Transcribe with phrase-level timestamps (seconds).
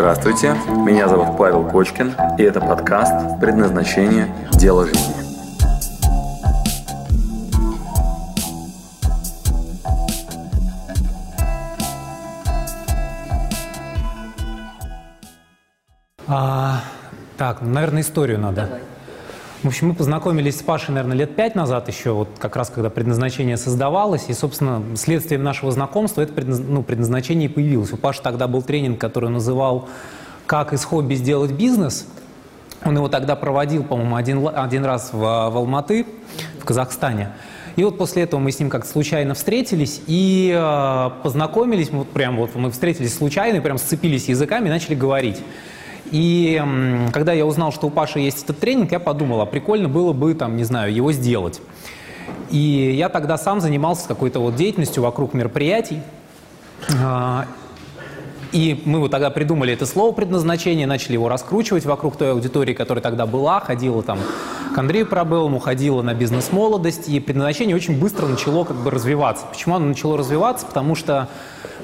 [0.00, 4.34] Здравствуйте, меня зовут Павел Кочкин, и это подкаст «Предназначение.
[4.52, 5.12] Дело жизни».
[16.26, 16.80] А,
[17.36, 18.62] так, наверное, историю надо.
[18.64, 18.80] Давай.
[19.62, 22.88] В общем, мы познакомились с Пашей, наверное, лет пять назад еще, вот как раз когда
[22.88, 26.62] предназначение создавалось, и, собственно, следствием нашего знакомства это предназ...
[26.66, 27.92] ну, предназначение и появилось.
[27.92, 29.86] У Паши тогда был тренинг, который называл
[30.46, 32.06] «Как из хобби сделать бизнес».
[32.86, 36.06] Он его тогда проводил, по-моему, один, один раз в, в Алматы,
[36.58, 37.28] в Казахстане.
[37.76, 42.38] И вот после этого мы с ним как-то случайно встретились и э, познакомились, вот прям
[42.38, 45.42] вот мы встретились случайно, прям сцепились языками и начали говорить.
[46.10, 46.62] И
[47.12, 50.34] когда я узнал, что у Паши есть этот тренинг, я подумал, а прикольно было бы,
[50.34, 51.60] там, не знаю, его сделать.
[52.50, 56.00] И я тогда сам занимался какой-то вот деятельностью вокруг мероприятий.
[58.52, 63.02] И мы вот тогда придумали это слово предназначение, начали его раскручивать вокруг той аудитории, которая
[63.02, 64.18] тогда была, ходила там
[64.74, 69.46] к Андрею Пробелому, ходила на бизнес-молодость, и предназначение очень быстро начало как бы развиваться.
[69.50, 70.66] Почему оно начало развиваться?
[70.66, 71.28] Потому что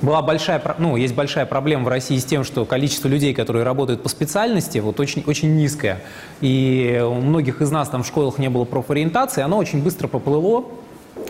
[0.03, 4.03] была большая, ну, есть большая проблема в России с тем, что количество людей, которые работают
[4.03, 6.03] по специальности, вот очень, очень низкое.
[6.41, 10.65] И у многих из нас там в школах не было профориентации, оно очень быстро поплыло,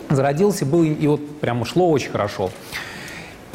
[0.09, 2.49] зародился был, и вот прямо шло очень хорошо.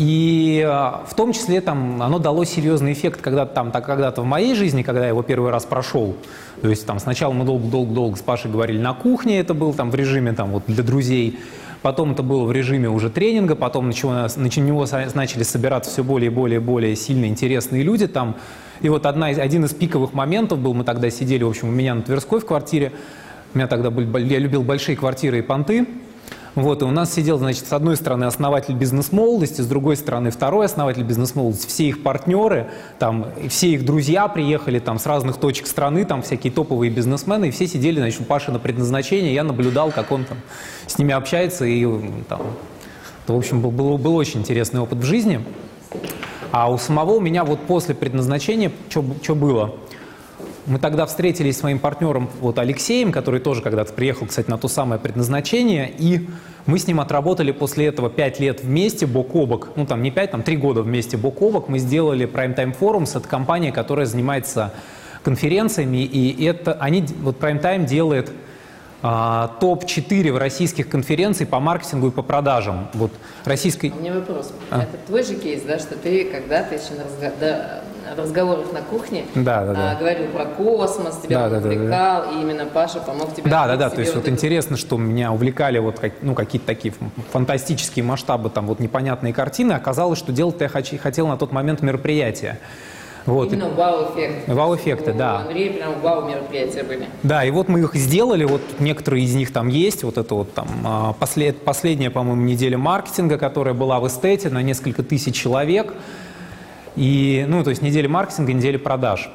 [0.03, 4.25] И э, в том числе там оно дало серьезный эффект когда там так когда-то в
[4.25, 6.17] моей жизни, когда я его первый раз прошел.
[6.61, 9.95] То есть там сначала мы долго-долго-долго с Пашей говорили на кухне, это был там в
[9.95, 11.39] режиме там вот для друзей.
[11.83, 16.03] Потом это было в режиме уже тренинга, потом на чего- на него начали собираться все
[16.03, 18.35] более и более и более сильно интересные люди там.
[18.81, 21.73] И вот одна из, один из пиковых моментов был, мы тогда сидели, в общем, у
[21.73, 22.91] меня на Тверской в квартире.
[23.55, 25.87] У меня тогда были, я любил большие квартиры и понты.
[26.55, 30.67] Вот, и у нас сидел, значит, с одной стороны основатель бизнес-молодости, с другой стороны второй
[30.67, 36.05] основатель бизнес-молодости, все их партнеры, там, все их друзья приехали там с разных точек страны,
[36.05, 40.13] там всякие топовые бизнесмены, и все сидели, значит, у Паши на предназначение, я наблюдал, как
[40.13, 40.39] он там
[40.87, 41.87] с ними общается, и
[42.29, 42.43] там,
[43.25, 45.41] это, в общем, был, был, был очень интересный опыт в жизни.
[46.51, 49.75] А у самого у меня вот после предназначения что было?
[50.67, 54.69] Мы тогда встретились с моим партнером вот Алексеем, который тоже когда-то приехал, кстати, на то
[54.69, 56.29] самое предназначение, и
[56.67, 60.13] мы с ним отработали после этого пять лет вместе, бок о бок, ну там не
[60.13, 63.73] пять, там три года вместе бок о бок, мы сделали Prime Time Forums, это компания,
[63.73, 64.73] которая занимается
[65.25, 68.31] конференциями, и это, они, вот Prime Time делает
[69.03, 72.89] а, топ-4 в российских конференций по маркетингу и по продажам.
[72.95, 73.11] Вот
[73.45, 73.91] российской...
[73.91, 74.53] У меня вопрос.
[74.71, 74.83] А.
[74.83, 77.81] Это твой же кейс, да, что ты когда-то еще разго- да,
[78.17, 79.91] разговорах на кухне Да, да, да.
[79.93, 81.75] а, говорил про космос, тебя Да, да, да, да.
[81.75, 83.91] увлекал, и именно Паша помог тебе Да, да, да.
[83.91, 86.95] То есть вот эту- интересно, что меня увлекали вот как- ну, какие-то такие
[87.33, 89.73] фантастические масштабы, там вот непонятные картины.
[89.73, 92.59] Оказалось, что делать-то я хоч- хотел на тот момент мероприятие.
[93.25, 93.53] Вот.
[93.53, 94.49] Именно вау-эффект.
[94.49, 95.39] Вау-эффекты, да.
[95.43, 97.07] Андрея прям вау мероприятия были.
[97.23, 100.53] Да, и вот мы их сделали, вот некоторые из них там есть, вот это вот
[100.55, 105.95] там а, послед- последняя, по-моему, неделя маркетинга, которая была в эстете на несколько тысяч человек,
[106.97, 109.31] и, ну, то есть неделя маркетинга, неделя продаж.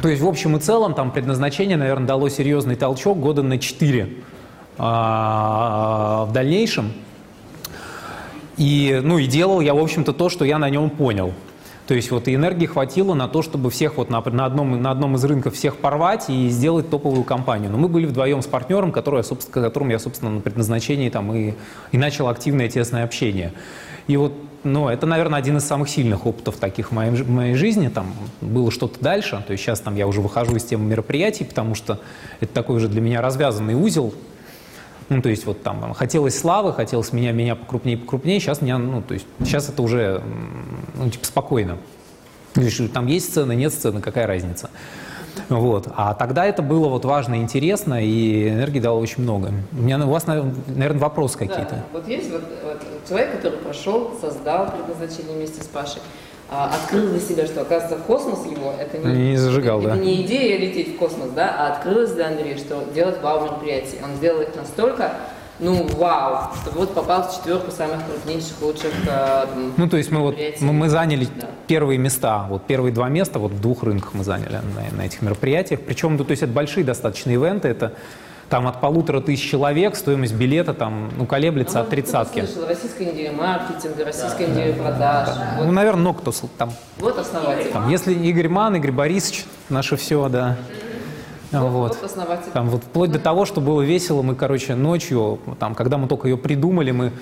[0.00, 4.16] То есть в общем и целом там предназначение, наверное, дало серьезный толчок года на 4
[4.76, 6.92] в дальнейшем.
[8.56, 11.32] И, ну, и делал я, в общем-то, то, что я на нем понял.
[11.86, 14.90] То есть вот и энергии хватило на то, чтобы всех вот на, на, одном, на
[14.90, 17.70] одном из рынков всех порвать и сделать топовую компанию.
[17.70, 21.54] Но мы были вдвоем с партнером, который, собственно, которым я, собственно, на предназначении там и,
[21.90, 23.52] и начал активное тесное общение.
[24.06, 24.32] И вот,
[24.64, 27.88] ну, это, наверное, один из самых сильных опытов таких в моей, в моей жизни.
[27.88, 29.42] Там было что-то дальше.
[29.46, 32.00] То есть сейчас там я уже выхожу из темы мероприятий, потому что
[32.40, 34.14] это такой уже для меня развязанный узел.
[35.08, 39.02] Ну, то есть вот там хотелось славы, хотелось меня, меня покрупнее, покрупнее, сейчас меня, ну,
[39.02, 40.22] то есть сейчас это уже,
[40.94, 41.78] ну, типа, спокойно.
[42.92, 44.70] Там есть сцены, нет сцены, какая разница.
[45.48, 45.88] Вот.
[45.96, 49.52] А тогда это было вот важно, интересно, и энергии дало очень много.
[49.72, 51.70] У меня у вас, наверное, вопросы какие-то.
[51.70, 56.02] Да, вот есть вот, вот человек, который прошел, создал предназначение вместе с Пашей,
[56.54, 59.96] а, открыл для себя, что оказывается космос его это не, Не зажигал, это да.
[59.96, 63.96] не идея лететь в космос, да, а открылось для Андрея, что делать вау мероприятия.
[64.04, 65.14] Он сделал их настолько,
[65.62, 70.20] ну вау, что вот попал в четверку самых крупнейших, лучших э, Ну, то есть мы
[70.20, 71.46] вот мы, мы заняли Да.
[71.66, 75.22] первые места, вот первые два места вот в двух рынках мы заняли на, на этих
[75.22, 75.80] мероприятиях.
[75.80, 77.92] Причем, ну, то есть это большие достаточно ивенты, это
[78.48, 82.40] там от полутора тысяч человек, стоимость билета там, ну, колеблется Ну, от тридцатки.
[82.40, 85.28] послушал, Российская неделя маркетинга, Российская неделя продаж.
[85.56, 87.70] Вот, Ну, наверное, много кто там, вот основатель.
[87.70, 90.56] там, если Игорь Ман, Игорь Борисович, наше все, да.
[91.52, 91.96] Вот, Вот.
[91.96, 92.50] вот основатель.
[92.52, 96.28] Там вот вплоть до того, что было весело, мы, короче, ночью, там, когда мы только
[96.28, 97.12] ее придумали, мы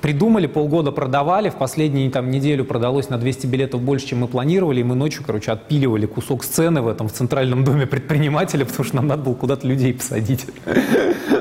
[0.00, 4.80] придумали, полгода продавали, в последнюю там, неделю продалось на 200 билетов больше, чем мы планировали,
[4.80, 8.96] и мы ночью, короче, отпиливали кусок сцены в этом в центральном доме предпринимателя, потому что
[8.96, 10.46] нам надо было куда-то людей посадить.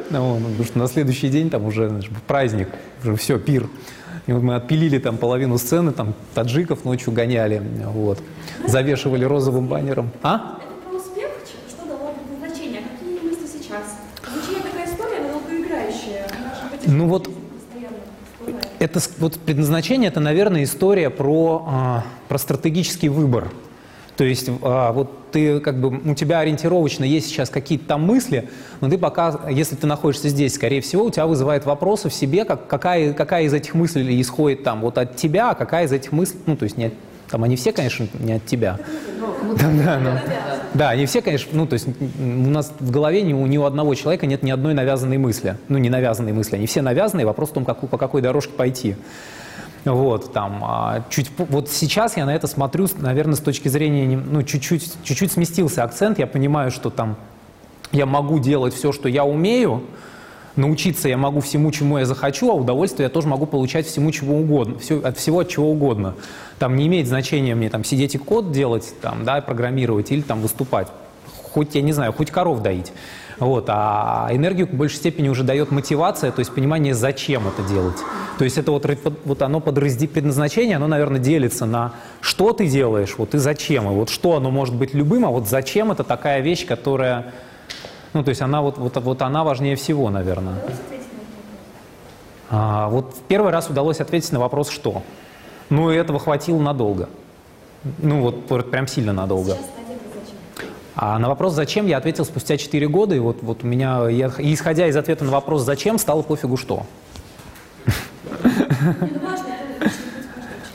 [0.09, 2.69] Ну, потому что на следующий день там уже праздник,
[3.03, 3.67] уже все, пир.
[4.27, 8.19] И вот мы отпилили там половину сцены, там таджиков ночью гоняли, вот,
[8.67, 10.11] завешивали розовым баннером.
[10.21, 10.59] А?
[10.61, 11.31] Это про успех,
[11.67, 13.97] что дало предназначение, а какие мысли сейчас?
[14.31, 16.27] Звучит такая история, она долгоиграющая.
[16.85, 17.29] Ну вот,
[18.79, 23.51] это вот предназначение, это, наверное, история про, а, про стратегический выбор.
[24.17, 28.49] То есть а, вот ты как бы у тебя ориентировочно есть сейчас какие-то там мысли,
[28.81, 32.45] но ты пока, если ты находишься здесь, скорее всего, у тебя вызывает вопросы в себе,
[32.45, 36.11] как, какая, какая из этих мыслей исходит там вот от тебя, а какая из этих
[36.11, 36.93] мыслей, ну то есть не от,
[37.29, 38.77] там они все, конечно, не от тебя.
[39.57, 40.19] Да, да, но,
[40.73, 43.63] да, они все, конечно, ну то есть у нас в голове ни у, ни у
[43.63, 47.49] одного человека нет ни одной навязанной мысли, ну не навязанной мысли, они все навязанные, вопрос
[47.49, 48.95] в том, как, по какой дорожке пойти.
[49.85, 54.41] Вот, там, а, чуть, вот сейчас я на это смотрю, наверное, с точки зрения, ну,
[54.41, 57.17] чуть-чуть, чуть-чуть сместился акцент, я понимаю, что там
[57.91, 59.83] я могу делать все, что я умею,
[60.55, 64.37] научиться я могу всему, чему я захочу, а удовольствие я тоже могу получать всему, чего
[64.37, 66.15] угодно, все, от всего, от чего угодно.
[66.59, 70.41] Там не имеет значения мне там сидеть и код делать, там, да, программировать или там
[70.41, 70.87] выступать.
[71.53, 72.91] Хоть, я не знаю, хоть коров доить.
[73.39, 77.97] Вот, а энергию в большей степени уже дает мотивация, то есть понимание, зачем это делать.
[78.37, 78.85] То есть это вот,
[79.25, 83.91] вот оно подразди, предназначение, оно, наверное, делится на что ты делаешь, вот и зачем.
[83.91, 87.33] И вот что оно может быть любым, а вот зачем это такая вещь, которая,
[88.13, 90.55] ну, то есть она вот, вот, вот она важнее всего, наверное.
[92.49, 95.01] А, вот в первый раз удалось ответить на вопрос «что?».
[95.69, 97.09] Ну, и этого хватило надолго.
[97.97, 99.57] Ну, вот прям сильно надолго.
[100.95, 104.31] А на вопрос «зачем» я ответил спустя 4 года, и вот, вот у меня, я,
[104.37, 106.85] исходя из ответа на вопрос «зачем», стало пофигу что.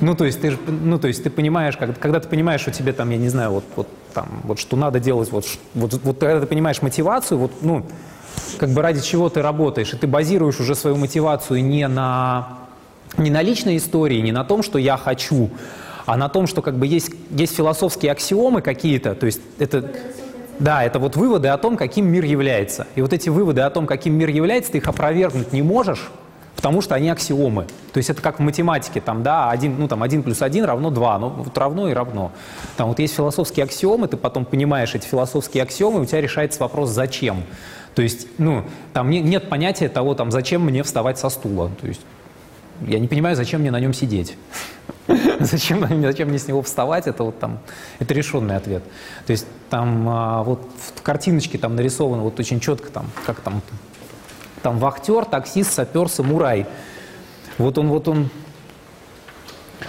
[0.01, 2.93] Ну, то есть ты, ну, то есть ты понимаешь, когда, когда ты понимаешь, что тебе
[2.93, 3.89] там, я не знаю, вот, вот
[4.19, 5.45] там, вот что надо делать, вот,
[5.75, 7.87] вот, вот когда ты понимаешь мотивацию, вот, ну,
[8.59, 12.59] как бы ради чего ты работаешь, и ты базируешь уже свою мотивацию не на,
[13.17, 15.51] не на личной истории, не на том, что я хочу,
[16.05, 19.89] а на том, что как бы есть, есть философские аксиомы какие-то, то есть это...
[20.59, 22.89] Да, это вот выводы о том, каким мир является.
[22.97, 26.11] И вот эти выводы о том, каким мир является, ты их опровергнуть не можешь,
[26.59, 27.67] потому что они аксиомы.
[27.93, 30.91] То есть это как в математике, там, да, один, ну, там, один плюс один равно
[30.91, 32.33] два, ну, вот равно и равно.
[32.77, 36.59] Там вот есть философские аксиомы, ты потом понимаешь эти философские аксиомы, и у тебя решается
[36.59, 37.45] вопрос «зачем?».
[37.95, 41.71] То есть, ну, там не, нет понятия того, там, зачем мне вставать со стула.
[41.81, 42.01] То есть
[42.89, 44.37] я не понимаю, зачем мне на нем сидеть.
[45.39, 47.61] зачем, зачем мне с него вставать, это вот там,
[48.01, 48.83] это решенный ответ.
[49.27, 50.61] То есть там а, вот
[50.97, 53.63] в картиночке там нарисовано вот очень четко там, как там,
[54.69, 56.67] там вахтер, таксист, сапер, самурай.
[57.57, 58.29] Вот он, вот он,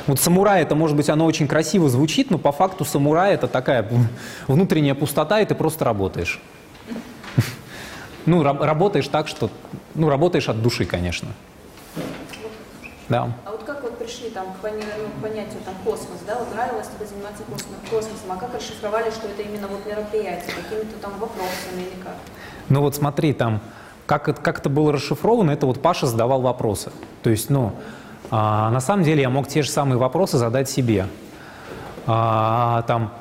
[0.07, 3.85] вот самурай, это может быть, оно очень красиво звучит, но по факту самурай это такая
[4.47, 6.39] внутренняя пустота, и ты просто работаешь.
[8.25, 9.49] Ну, работаешь так, что,
[9.95, 11.27] ну, работаешь от души, конечно.
[13.09, 13.33] Да.
[13.43, 16.53] А вот как вот пришли там к, пони, ну, к понятию там космос, да, вот
[16.53, 17.43] нравилось тебе заниматься
[17.89, 22.15] космосом, а как расшифровали, что это именно вот мероприятие, какими-то там вопросами или как?
[22.69, 23.61] Ну вот смотри, там,
[24.09, 26.91] как, это, как это было расшифровано, это вот Паша задавал вопросы.
[27.21, 27.73] То есть, ну,
[28.31, 31.05] а, на самом деле я мог те же самые вопросы задать себе.
[32.07, 33.13] А, там,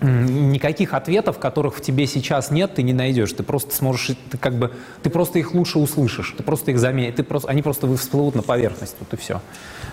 [0.00, 3.30] никаких ответов, которых в тебе сейчас нет, ты не найдешь.
[3.34, 7.16] Ты просто сможешь, ты как бы, ты просто их лучше услышишь, ты просто их заметишь,
[7.16, 9.42] ты просто, они просто всплывут на поверхность, вот и все.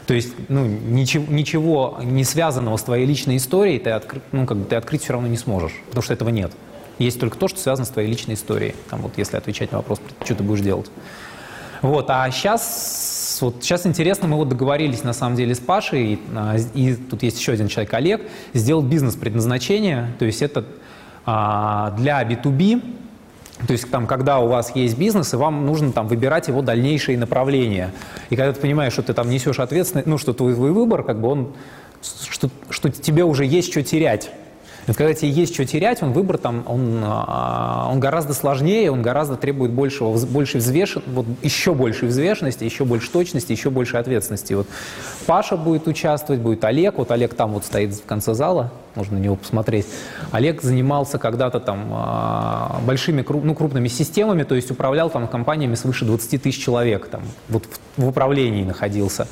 [0.07, 4.55] То есть, ну, ничего, ничего не связанного с твоей личной историей ты, откры, ну, как
[4.55, 6.53] бы, ты открыть все равно не сможешь, потому что этого нет.
[6.99, 8.75] Есть только то, что связано с твоей личной историей.
[8.89, 10.89] Там вот, если отвечать на вопрос, что ты будешь делать.
[11.81, 16.19] Вот, а сейчас, вот сейчас интересно, мы вот договорились на самом деле с Пашей, и,
[16.33, 18.21] а, и тут есть еще один человек, Олег,
[18.53, 20.65] сделал бизнес-предназначение, то есть это
[21.25, 22.81] а, для B2B,
[23.67, 27.17] то есть там, когда у вас есть бизнес, и вам нужно там выбирать его дальнейшие
[27.17, 27.91] направления.
[28.29, 31.27] И когда ты понимаешь, что ты там несешь ответственность, ну, что твой выбор, как бы
[31.27, 31.53] он,
[32.29, 34.31] что, что тебе уже есть что терять.
[34.85, 39.01] Это когда тебе есть что терять, он выбор там, он, а, он гораздо сложнее, он
[39.01, 40.97] гораздо требует большего, большей взвеш...
[41.05, 44.53] вот еще большей взвешенности, еще больше точности, еще больше ответственности.
[44.53, 44.67] Вот
[45.25, 49.21] Паша будет участвовать, будет Олег, вот Олег там вот стоит в конце зала, можно на
[49.21, 49.87] него посмотреть.
[50.31, 56.03] Олег занимался когда-то там а, большими, ну, крупными системами, то есть управлял там компаниями свыше
[56.05, 57.63] 20 тысяч человек, там, вот
[57.95, 59.27] в управлении находился.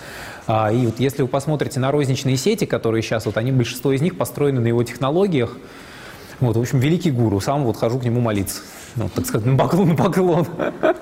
[0.53, 4.01] А, и вот если вы посмотрите на розничные сети, которые сейчас, вот они, большинство из
[4.01, 5.55] них построены на его технологиях,
[6.41, 8.59] вот, в общем, великий гуру, сам вот хожу к нему молиться,
[8.97, 10.45] ну, так сказать, на поклон, на поклон.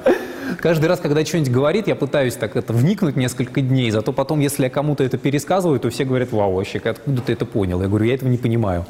[0.59, 4.65] каждый раз, когда что-нибудь говорит, я пытаюсь так это вникнуть несколько дней, зато потом, если
[4.65, 7.81] я кому-то это пересказываю, то все говорят, вау, вообще, откуда ты это понял?
[7.81, 8.85] Я говорю, я этого не понимаю.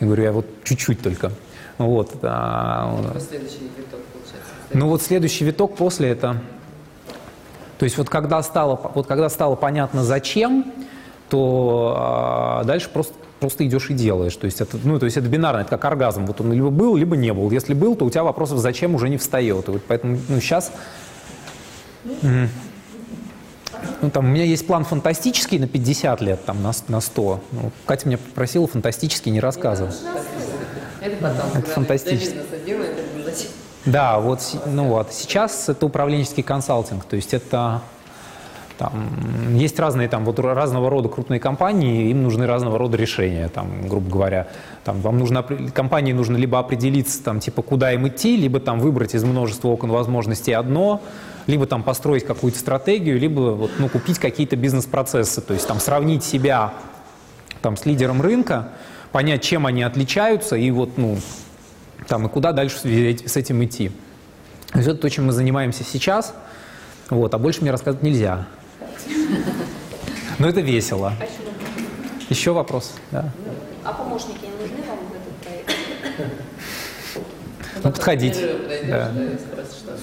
[0.00, 1.32] Я говорю, я вот чуть-чуть только.
[1.78, 2.10] Вот.
[2.20, 4.52] А, следующий виток, получается.
[4.74, 6.42] Ну вот следующий виток после это...
[7.84, 10.72] То есть вот когда стало, вот когда стало понятно, зачем,
[11.28, 14.34] то а, дальше просто просто идешь и делаешь.
[14.36, 16.24] То есть это, ну, то есть это бинарно, это как оргазм.
[16.24, 17.50] Вот он либо был, либо не был.
[17.50, 19.68] Если был, то у тебя вопросов зачем уже не встает.
[19.68, 20.72] И вот поэтому ну, сейчас...
[22.04, 22.48] Ну,
[24.10, 27.40] там, у меня есть план фантастический на 50 лет, там, на, на 100.
[27.52, 30.00] Ну, Катя меня попросила фантастический не рассказывать.
[31.02, 31.50] Это потом.
[31.54, 32.38] Это фантастически.
[33.86, 37.82] Да, вот, ну вот, сейчас это управленческий консалтинг, то есть это
[38.78, 43.86] там, есть разные там, вот, разного рода крупные компании, им нужны разного рода решения, там,
[43.86, 44.48] грубо говоря.
[44.84, 49.14] Там, вам нужно, компании нужно либо определиться, там, типа, куда им идти, либо там, выбрать
[49.14, 51.00] из множества окон возможностей одно,
[51.46, 56.24] либо там, построить какую-то стратегию, либо вот, ну, купить какие-то бизнес-процессы, то есть там, сравнить
[56.24, 56.74] себя
[57.62, 58.70] там, с лидером рынка,
[59.12, 61.18] понять, чем они отличаются, и вот, ну,
[62.08, 63.90] там, и куда дальше с этим идти.
[64.72, 66.34] То есть это то, чем мы занимаемся сейчас,
[67.10, 68.46] вот, а больше мне рассказать нельзя.
[70.38, 71.12] Но это весело.
[72.28, 72.94] Еще вопрос?
[73.12, 73.30] Да.
[73.84, 75.70] А помощники не нужны вам в этот проект?
[77.76, 78.56] Ну, подходите.
[78.88, 79.12] Да.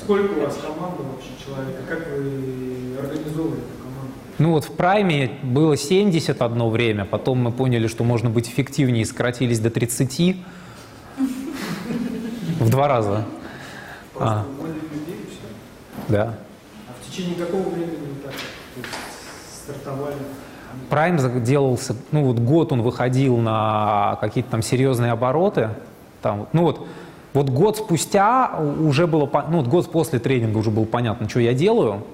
[0.03, 1.81] Сколько у вас команда вообще человека?
[1.89, 4.13] Как вы организовываете команду?
[4.38, 9.05] Ну вот в прайме было 70 одно время, потом мы поняли, что можно быть эффективнее,
[9.05, 10.38] сократились до 30.
[12.72, 13.25] Два раза.
[14.13, 14.63] Просто а.
[14.63, 15.25] людей
[16.08, 16.12] и?
[16.12, 16.36] Да.
[16.88, 18.34] А в течение какого времени так
[19.54, 20.16] стартовали?
[20.90, 25.72] Прайм делался, ну вот год он выходил на какие-то там серьезные обороты.
[26.22, 26.88] Там, ну вот,
[27.34, 31.54] вот год спустя уже было, ну вот год после тренинга уже было понятно, что я
[31.54, 32.06] делаю.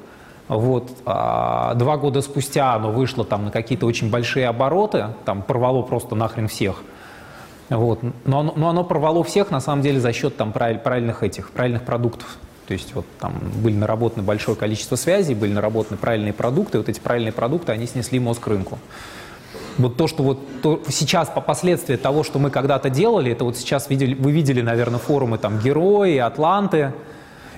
[0.48, 5.84] Вот, а, два года спустя оно вышло там на какие-то очень большие обороты, там порвало
[5.84, 6.82] просто нахрен всех.
[7.70, 8.00] Вот.
[8.26, 11.84] Но, оно, но оно порвало всех на самом деле за счет там правильных этих, правильных
[11.84, 12.38] продуктов.
[12.68, 17.00] То есть вот там были наработаны большое количество связей, были наработаны правильные продукты, вот эти
[17.00, 18.78] правильные продукты, они снесли мозг рынку.
[19.78, 23.58] Вот то, что вот то, сейчас по последствию того, что мы когда-то делали, это вот
[23.58, 26.94] сейчас видели, вы видели, наверное, форумы там Герои, Атланты,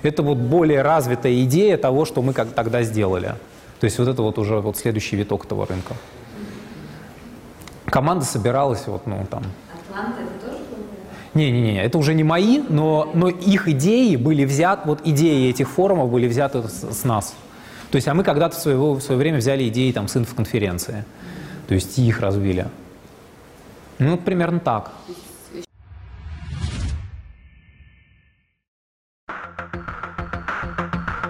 [0.02, 3.34] это вот более развитая идея того, что мы как тогда сделали.
[3.80, 5.94] То есть вот это вот уже вот следующий виток этого рынка.
[7.86, 9.42] Команда собиралась вот, ну, там...
[9.90, 10.60] Атланты это тоже
[11.34, 16.10] не-не-не, это уже не мои, но, но их идеи были взяты, вот идеи этих форумов
[16.10, 17.34] были взяты с, с нас.
[17.90, 21.04] То есть, а мы когда-то в, своего, в свое время взяли идеи там с инфоконференции,
[21.68, 22.66] то есть их развили.
[23.98, 24.90] Ну, примерно так.